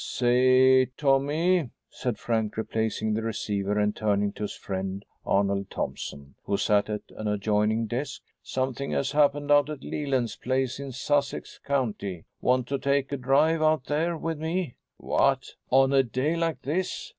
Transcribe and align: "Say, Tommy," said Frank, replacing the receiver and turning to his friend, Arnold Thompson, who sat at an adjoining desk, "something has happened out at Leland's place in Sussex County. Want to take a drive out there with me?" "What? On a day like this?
"Say, 0.03 0.87
Tommy," 0.97 1.69
said 1.91 2.17
Frank, 2.17 2.57
replacing 2.57 3.13
the 3.13 3.21
receiver 3.21 3.77
and 3.77 3.95
turning 3.95 4.31
to 4.33 4.41
his 4.45 4.55
friend, 4.55 5.05
Arnold 5.27 5.69
Thompson, 5.69 6.33
who 6.43 6.57
sat 6.57 6.89
at 6.89 7.03
an 7.17 7.27
adjoining 7.27 7.85
desk, 7.85 8.23
"something 8.41 8.89
has 8.93 9.11
happened 9.11 9.51
out 9.51 9.69
at 9.69 9.83
Leland's 9.83 10.37
place 10.37 10.79
in 10.79 10.91
Sussex 10.91 11.59
County. 11.63 12.25
Want 12.41 12.67
to 12.69 12.79
take 12.79 13.11
a 13.11 13.17
drive 13.17 13.61
out 13.61 13.85
there 13.85 14.17
with 14.17 14.39
me?" 14.39 14.73
"What? 14.97 15.49
On 15.69 15.93
a 15.93 16.01
day 16.01 16.35
like 16.35 16.63
this? 16.63 17.09